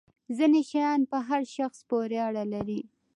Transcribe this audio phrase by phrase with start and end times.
[0.37, 2.81] ځینې شیان پر هر شخص پورې اړه لري.